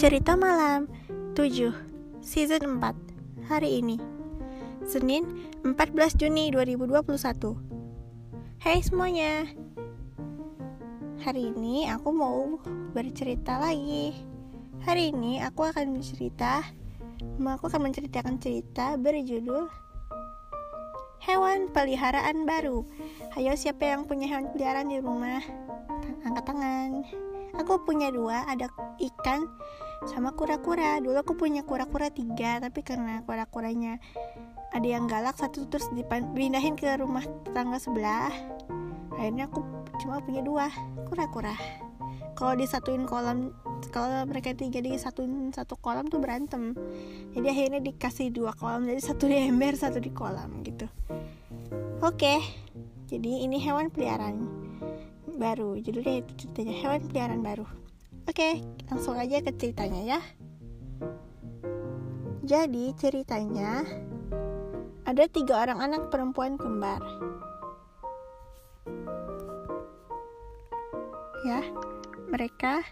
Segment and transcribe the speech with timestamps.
[0.00, 0.88] Cerita Malam
[1.36, 1.76] 7
[2.24, 4.00] Season 4 Hari ini
[4.88, 5.28] Senin
[5.60, 7.04] 14 Juni 2021
[8.64, 9.44] Hai semuanya.
[11.20, 12.56] Hari ini aku mau
[12.96, 14.16] bercerita lagi.
[14.88, 16.64] Hari ini aku akan bercerita
[17.36, 19.68] Aku akan menceritakan cerita berjudul
[21.28, 22.88] Hewan peliharaan baru.
[23.36, 25.44] Ayo siapa yang punya hewan peliharaan di rumah?
[26.24, 27.04] Angkat tangan.
[27.60, 29.44] Aku punya dua, ada ikan
[30.08, 31.00] sama kura-kura.
[31.02, 34.00] Dulu aku punya kura-kura tiga, tapi karena kura-kuranya
[34.70, 38.32] ada yang galak satu terus dipindahin ke rumah tetangga sebelah.
[39.18, 39.60] Akhirnya aku
[40.00, 40.70] cuma punya dua
[41.10, 41.52] kura-kura.
[42.38, 43.52] Kalau disatuin kolam,
[43.92, 46.72] kalau mereka tiga disatuin satu kolam tuh berantem.
[47.36, 50.88] Jadi akhirnya dikasih dua kolam, jadi satu di ember, satu di kolam gitu.
[52.00, 52.40] Oke,
[53.12, 54.48] jadi ini hewan peliharaan
[55.36, 57.66] baru judulnya itu ceritanya hewan peliharaan baru
[58.28, 58.50] oke
[58.90, 60.20] langsung aja ke ceritanya ya.
[62.44, 63.86] Jadi ceritanya
[65.06, 66.98] ada tiga orang anak perempuan kembar.
[71.46, 71.62] Ya
[72.28, 72.82] mereka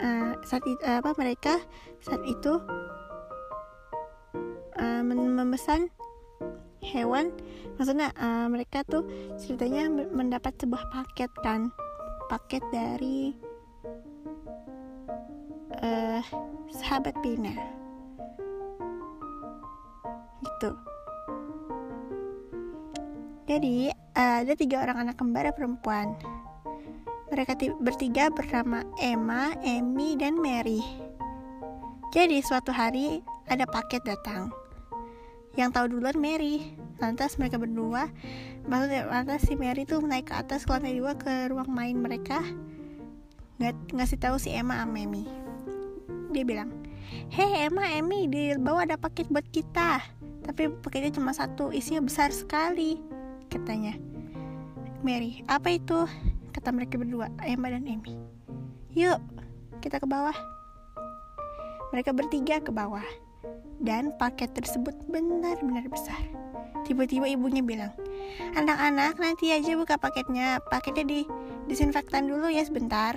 [0.00, 1.58] uh, saat itu uh, apa mereka
[2.00, 2.62] saat itu
[4.78, 5.90] uh, memesan
[6.80, 7.34] hewan.
[7.76, 9.04] Maksudnya uh, mereka tuh
[9.36, 11.74] ceritanya mendapat sebuah paket kan
[12.26, 13.45] paket dari
[15.82, 16.22] uh,
[16.72, 17.76] sahabat Pina
[20.56, 20.70] gitu.
[23.46, 26.16] Jadi uh, ada tiga orang anak kembar perempuan.
[27.30, 30.82] Mereka bertiga bernama Emma, Emmy, dan Mary.
[32.14, 34.54] Jadi suatu hari ada paket datang.
[35.58, 36.74] Yang tahu duluan Mary.
[36.96, 38.08] Lantas mereka berdua
[38.64, 42.40] maksudnya lantas si Mary tuh naik ke atas ke lantai dua ke ruang main mereka.
[43.60, 45.45] Nggak ngasih tahu si Emma sama Emmy
[46.30, 46.70] dia bilang
[47.30, 50.02] Hei Emma Emmy di bawah ada paket buat kita.
[50.42, 52.98] Tapi paketnya cuma satu isinya besar sekali
[53.50, 53.94] katanya.
[55.06, 56.06] Mary apa itu?
[56.56, 58.16] kata mereka berdua Emma dan Emmy.
[58.96, 59.20] Yuk
[59.84, 60.34] kita ke bawah.
[61.94, 63.04] Mereka bertiga ke bawah
[63.78, 66.18] dan paket tersebut benar-benar besar.
[66.86, 67.92] Tiba-tiba ibunya bilang,
[68.54, 71.20] anak-anak nanti aja buka paketnya, paketnya di
[71.66, 73.14] disinfektan dulu ya sebentar.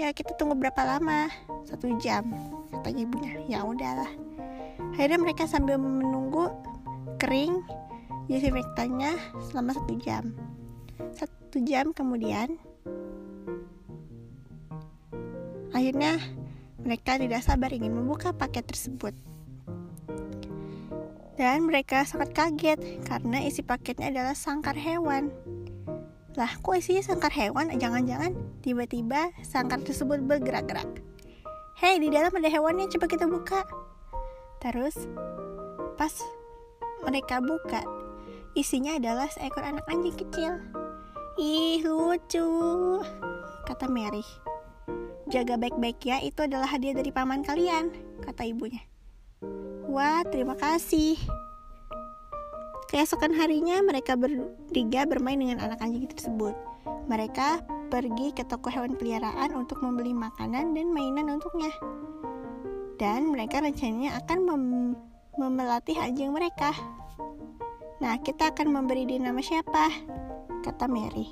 [0.00, 1.28] Ya kita tunggu berapa lama?
[1.68, 2.32] Satu jam,
[2.72, 3.32] katanya ibunya.
[3.44, 4.08] Ya udahlah.
[4.96, 6.48] Akhirnya mereka sambil menunggu
[7.20, 7.60] kering
[8.24, 9.12] disinfektannya
[9.52, 10.32] selama satu jam.
[11.12, 12.56] Satu jam kemudian,
[15.76, 16.16] akhirnya
[16.80, 19.12] mereka tidak sabar ingin membuka paket tersebut.
[21.36, 25.28] Dan mereka sangat kaget karena isi paketnya adalah sangkar hewan.
[26.40, 27.68] Lah, kok isinya sangkar hewan?
[27.76, 28.32] Jangan-jangan
[28.64, 30.88] tiba-tiba sangkar tersebut bergerak-gerak.
[31.76, 33.60] Hei, di dalam ada hewannya, coba kita buka.
[34.56, 34.96] Terus,
[36.00, 36.16] pas
[37.04, 37.84] mereka buka,
[38.56, 40.56] isinya adalah seekor anak anjing kecil.
[41.36, 42.48] Ih, lucu,
[43.68, 44.24] kata Mary.
[45.28, 47.92] Jaga baik-baik ya, itu adalah hadiah dari paman kalian,
[48.24, 48.80] kata ibunya.
[49.84, 51.20] Wah, terima kasih.
[52.90, 56.58] Keesokan harinya mereka bertiga bermain dengan anak anjing tersebut.
[57.06, 61.70] Mereka pergi ke toko hewan peliharaan untuk membeli makanan dan mainan untuknya.
[62.98, 64.64] Dan mereka rencananya akan mem
[65.38, 66.74] memelatih anjing mereka.
[68.02, 69.88] Nah, kita akan memberi dia nama siapa?
[70.66, 71.30] Kata Mary.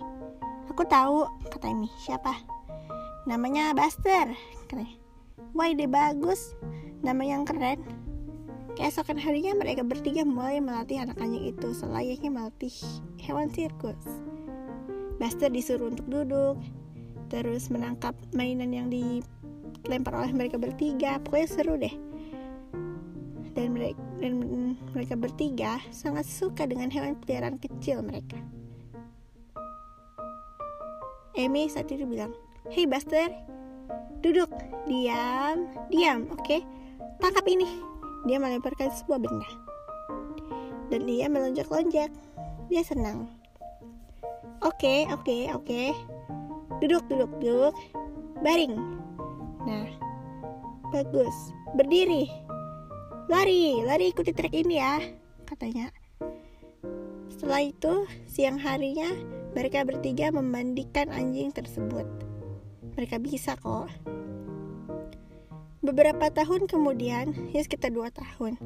[0.70, 1.90] Aku tahu, kata Amy.
[2.06, 2.58] Siapa?
[3.28, 4.32] namanya Buster
[4.72, 4.88] keren
[5.52, 6.56] wah ide bagus
[7.04, 7.76] nama yang keren
[8.78, 12.70] keesokan harinya mereka bertiga mulai melatih anak anjing itu selayaknya melatih
[13.18, 13.98] hewan sirkus
[15.18, 16.62] Buster disuruh untuk duduk
[17.26, 21.90] terus menangkap mainan yang dilempar oleh mereka bertiga pokoknya seru deh
[23.58, 24.32] dan mereka, dan
[24.94, 28.38] mereka bertiga sangat suka dengan hewan peliharaan kecil mereka.
[31.34, 32.30] Amy saat itu bilang,
[32.70, 33.34] Hei Buster,
[34.22, 34.50] duduk,
[34.86, 36.46] diam, diam, oke?
[36.46, 36.62] Okay?
[37.18, 37.97] Tangkap ini.
[38.24, 39.50] Dia melemparkan sebuah benda.
[40.88, 42.10] Dan dia melonjak-lonjak.
[42.72, 43.28] Dia senang.
[44.64, 45.66] Oke, okay, oke, okay, oke.
[45.66, 45.88] Okay.
[46.82, 47.74] Duduk, duduk, duduk.
[48.42, 48.74] Baring.
[49.66, 49.88] Nah,
[50.90, 51.36] bagus.
[51.78, 52.26] Berdiri.
[53.28, 54.96] Lari, lari ikuti trek ini ya,
[55.44, 55.92] katanya.
[57.28, 59.12] Setelah itu, siang harinya
[59.52, 62.08] mereka bertiga memandikan anjing tersebut
[62.98, 63.86] mereka bisa kok
[65.88, 68.60] beberapa tahun kemudian ya sekitar dua tahun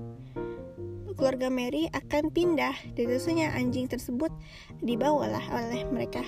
[1.15, 4.35] keluarga Mary akan pindah dan tentunya anjing tersebut
[4.83, 6.27] dibawalah oleh mereka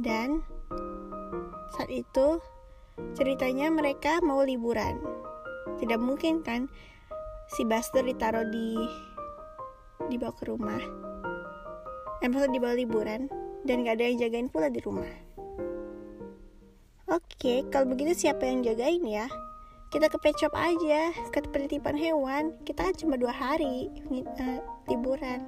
[0.00, 0.40] dan
[1.76, 2.40] saat itu
[3.16, 5.00] ceritanya mereka mau liburan.
[5.80, 6.68] Tidak mungkin kan
[7.48, 8.76] si Buster ditaruh di
[10.12, 10.82] dibawa ke rumah.
[12.22, 13.26] Eh, dibawa liburan
[13.66, 15.08] dan gak ada yang jagain pula di rumah.
[17.10, 19.26] Oke, kalau begitu siapa yang jagain ya?
[19.92, 22.56] Kita ke pet shop aja, ke penitipan hewan.
[22.64, 23.92] Kita kan cuma dua hari
[24.40, 24.58] uh,
[24.88, 25.44] liburan.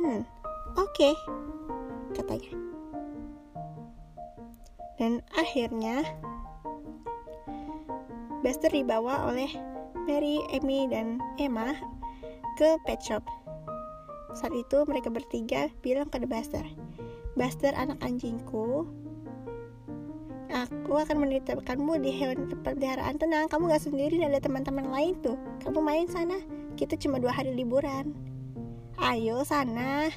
[0.00, 0.24] Hmm,
[0.80, 1.12] oke, okay,
[2.16, 2.56] katanya.
[4.96, 6.08] Dan akhirnya
[8.40, 9.52] Buster dibawa oleh
[10.08, 11.76] Mary, Amy, dan Emma
[12.56, 13.20] ke pet shop.
[14.32, 16.64] Saat itu mereka bertiga bilang ke The Buster,
[17.36, 18.88] Buster anak anjingku,
[20.56, 23.52] aku akan menitipkanmu di hewan peliharaan tenang.
[23.52, 25.36] Kamu gak sendiri, ada teman-teman lain tuh.
[25.60, 26.40] Kamu main sana,
[26.80, 28.16] kita cuma dua hari liburan.
[28.96, 30.08] Ayo sana.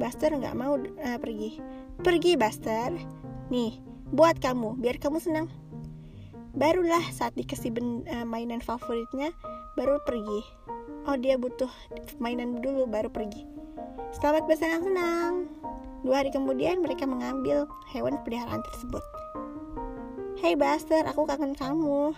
[0.00, 1.60] Buster nggak mau uh, pergi.
[2.00, 2.96] Pergi Buster.
[3.52, 3.78] Nih,
[4.10, 5.46] buat kamu, biar kamu senang.
[6.56, 9.30] Barulah saat dikasih ben, uh, mainan favoritnya,
[9.74, 10.64] baru pergi
[11.04, 11.68] oh dia butuh
[12.22, 13.44] mainan dulu baru pergi
[14.16, 15.50] selamat bersenang-senang
[16.04, 19.02] dua hari kemudian mereka mengambil hewan peliharaan tersebut
[20.44, 22.12] Hey Buster, aku kangen kamu.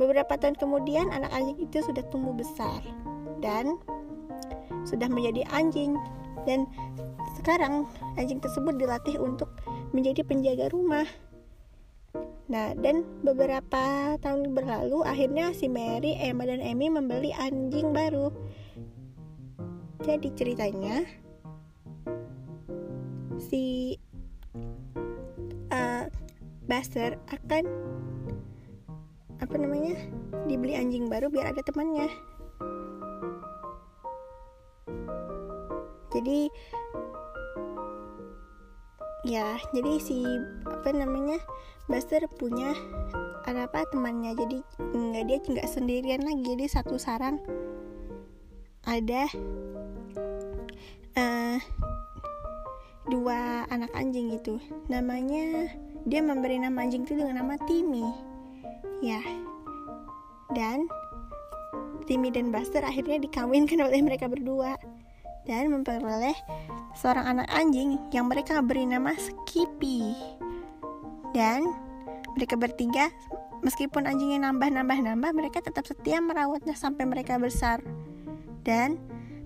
[0.00, 2.80] Beberapa tahun kemudian anak anjing itu sudah tumbuh besar
[3.44, 3.76] dan
[4.88, 5.92] sudah menjadi anjing
[6.48, 6.64] dan
[7.36, 7.84] sekarang
[8.16, 9.52] anjing tersebut dilatih untuk
[9.92, 11.04] menjadi penjaga rumah.
[12.48, 18.32] Nah, dan beberapa tahun berlalu, akhirnya si Mary, Emma, dan Amy membeli anjing baru.
[20.00, 21.04] Jadi ceritanya,
[23.52, 24.00] si
[25.68, 26.08] uh,
[26.64, 27.68] Buster akan
[29.44, 29.92] apa namanya
[30.48, 32.08] dibeli anjing baru biar ada temannya.
[36.16, 36.48] Jadi
[39.28, 40.24] ya jadi si
[40.64, 41.36] apa namanya
[41.92, 42.72] Buster punya
[43.44, 44.58] ada apa temannya jadi
[44.96, 47.36] nggak dia nggak sendirian lagi jadi satu sarang
[48.82, 49.30] ada
[51.14, 51.58] uh,
[53.10, 55.70] dua anak anjing gitu namanya
[56.06, 58.06] dia memberi nama anjing itu dengan nama Timmy
[59.02, 59.22] ya
[60.54, 60.86] dan
[62.06, 64.78] Timmy dan Buster akhirnya dikawinkan oleh mereka berdua
[65.42, 66.34] dan memperoleh
[66.94, 70.14] seorang anak anjing yang mereka beri nama Skippy.
[71.32, 71.64] Dan
[72.36, 73.08] mereka bertiga,
[73.64, 77.80] meskipun anjingnya nambah-nambah-nambah, mereka tetap setia merawatnya sampai mereka besar.
[78.62, 79.00] Dan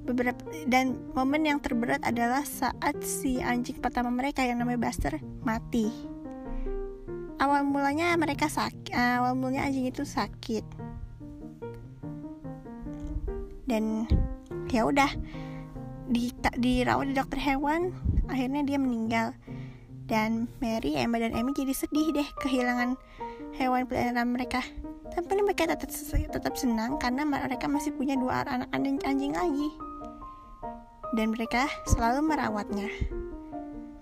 [0.06, 0.38] beberapa
[0.70, 5.90] dan momen yang terberat adalah saat si anjing pertama mereka yang namanya Buster mati.
[7.36, 10.64] Awal mulanya mereka sakit, awal mulanya anjing itu sakit.
[13.66, 14.06] Dan
[14.70, 15.10] ya udah
[16.06, 17.90] di dirawat di dokter hewan
[18.30, 19.34] akhirnya dia meninggal
[20.06, 22.94] dan Mary, Emma dan Amy jadi sedih deh kehilangan
[23.58, 24.62] hewan peliharaan mereka.
[25.10, 25.90] Tapi mereka tetap
[26.30, 29.85] tetap senang karena mereka masih punya dua anak anjing lagi.
[31.14, 32.90] Dan mereka selalu merawatnya.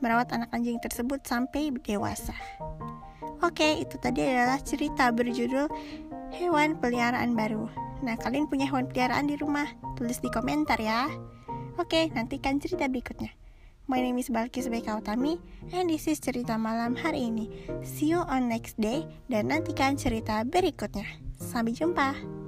[0.01, 2.37] Merawat anak anjing tersebut sampai dewasa.
[3.45, 5.69] Oke, itu tadi adalah cerita berjudul
[6.33, 7.69] Hewan Peliharaan Baru.
[8.05, 9.65] Nah, kalian punya hewan peliharaan di rumah?
[9.97, 11.09] Tulis di komentar ya.
[11.81, 13.33] Oke, nantikan cerita berikutnya.
[13.85, 15.37] My name is Balkis Beka Utami
[15.69, 17.53] and this is cerita malam hari ini.
[17.84, 21.05] See you on next day dan nantikan cerita berikutnya.
[21.37, 22.44] Sampai jumpa.